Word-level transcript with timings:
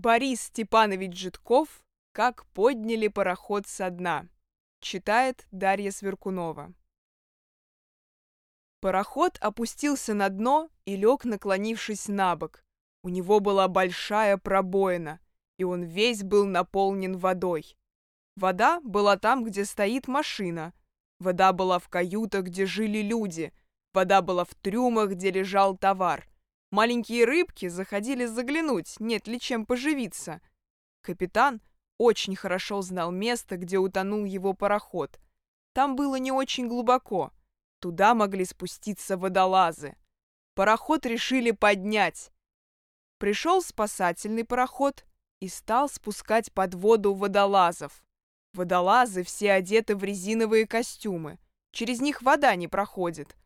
Борис 0.00 0.42
Степанович 0.42 1.16
Житков 1.16 1.82
«Как 2.12 2.46
подняли 2.54 3.08
пароход 3.08 3.66
со 3.66 3.90
дна». 3.90 4.28
Читает 4.80 5.48
Дарья 5.50 5.90
Сверкунова. 5.90 6.72
Пароход 8.80 9.38
опустился 9.40 10.14
на 10.14 10.28
дно 10.28 10.70
и 10.84 10.94
лег, 10.94 11.24
наклонившись 11.24 12.06
на 12.06 12.36
бок. 12.36 12.62
У 13.02 13.08
него 13.08 13.40
была 13.40 13.66
большая 13.66 14.36
пробоина, 14.36 15.18
и 15.56 15.64
он 15.64 15.82
весь 15.82 16.22
был 16.22 16.46
наполнен 16.46 17.18
водой. 17.18 17.76
Вода 18.36 18.80
была 18.84 19.16
там, 19.16 19.42
где 19.42 19.64
стоит 19.64 20.06
машина. 20.06 20.74
Вода 21.18 21.52
была 21.52 21.80
в 21.80 21.88
каютах, 21.88 22.44
где 22.44 22.66
жили 22.66 22.98
люди. 22.98 23.52
Вода 23.92 24.22
была 24.22 24.44
в 24.44 24.54
трюмах, 24.54 25.10
где 25.10 25.32
лежал 25.32 25.76
товар. 25.76 26.28
Маленькие 26.70 27.24
рыбки 27.24 27.68
заходили 27.68 28.26
заглянуть, 28.26 28.96
нет 29.00 29.26
ли 29.26 29.40
чем 29.40 29.64
поживиться. 29.64 30.42
Капитан 31.00 31.62
очень 31.96 32.36
хорошо 32.36 32.82
знал 32.82 33.10
место, 33.10 33.56
где 33.56 33.78
утонул 33.78 34.24
его 34.26 34.52
пароход. 34.52 35.18
Там 35.72 35.96
было 35.96 36.16
не 36.16 36.30
очень 36.30 36.68
глубоко. 36.68 37.32
Туда 37.80 38.14
могли 38.14 38.44
спуститься 38.44 39.16
водолазы. 39.16 39.96
Пароход 40.54 41.06
решили 41.06 41.52
поднять. 41.52 42.30
Пришел 43.18 43.62
спасательный 43.62 44.44
пароход 44.44 45.06
и 45.40 45.48
стал 45.48 45.88
спускать 45.88 46.52
под 46.52 46.74
воду 46.74 47.14
водолазов. 47.14 48.04
Водолазы 48.52 49.22
все 49.22 49.52
одеты 49.52 49.96
в 49.96 50.04
резиновые 50.04 50.66
костюмы. 50.66 51.38
Через 51.72 52.00
них 52.00 52.20
вода 52.22 52.54
не 52.56 52.68
проходит. 52.68 53.36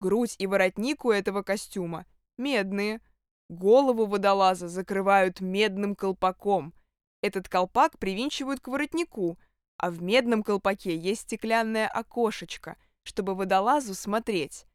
Грудь 0.00 0.36
и 0.38 0.46
воротник 0.46 1.04
у 1.04 1.10
этого 1.10 1.42
костюма 1.42 2.06
медные. 2.38 3.00
Голову 3.48 4.06
водолаза 4.06 4.68
закрывают 4.68 5.40
медным 5.40 5.94
колпаком. 5.94 6.74
Этот 7.22 7.48
колпак 7.48 7.98
привинчивают 7.98 8.60
к 8.60 8.68
воротнику, 8.68 9.38
а 9.78 9.90
в 9.90 10.02
медном 10.02 10.42
колпаке 10.42 10.96
есть 10.96 11.22
стеклянное 11.22 11.88
окошечко, 11.88 12.76
чтобы 13.04 13.34
водолазу 13.34 13.94
смотреть. 13.94 14.66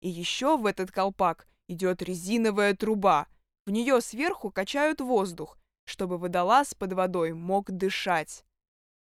И 0.00 0.08
еще 0.08 0.56
в 0.56 0.66
этот 0.66 0.90
колпак 0.90 1.46
идет 1.68 2.02
резиновая 2.02 2.74
труба. 2.74 3.26
В 3.66 3.70
нее 3.70 4.00
сверху 4.00 4.50
качают 4.50 5.00
воздух, 5.00 5.58
чтобы 5.84 6.18
водолаз 6.18 6.74
под 6.74 6.92
водой 6.94 7.32
мог 7.32 7.70
дышать. 7.70 8.44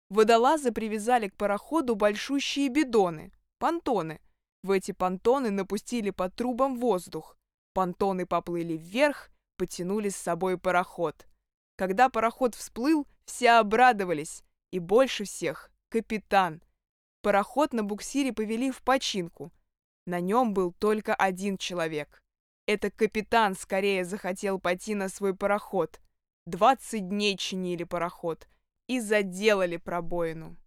Водолазы 0.09 0.71
привязали 0.71 1.29
к 1.29 1.35
пароходу 1.35 1.95
большущие 1.95 2.69
бидоны, 2.69 3.31
понтоны. 3.57 4.21
В 4.61 4.71
эти 4.71 4.91
понтоны 4.91 5.49
напустили 5.49 6.11
по 6.11 6.29
трубам 6.29 6.77
воздух. 6.77 7.37
Понтоны 7.73 8.25
поплыли 8.25 8.73
вверх, 8.73 9.31
потянули 9.57 10.09
с 10.09 10.15
собой 10.15 10.57
пароход. 10.57 11.27
Когда 11.75 12.09
пароход 12.09 12.55
всплыл, 12.55 13.07
все 13.25 13.51
обрадовались, 13.51 14.43
и 14.71 14.79
больше 14.79 15.23
всех— 15.23 15.71
капитан. 15.89 16.61
Пароход 17.21 17.73
на 17.73 17.83
буксире 17.83 18.33
повели 18.33 18.69
в 18.71 18.83
починку. 18.83 19.51
На 20.05 20.19
нем 20.19 20.53
был 20.53 20.73
только 20.73 21.15
один 21.15 21.57
человек. 21.57 22.21
Это 22.67 22.91
капитан 22.91 23.55
скорее 23.55 24.05
захотел 24.05 24.59
пойти 24.59 24.95
на 24.95 25.09
свой 25.09 25.35
пароход. 25.35 25.99
Двадцать 26.45 27.07
дней 27.07 27.37
чинили 27.37 27.85
пароход 27.85 28.47
и 28.87 28.99
заделали 28.99 29.77
пробоину. 29.77 30.57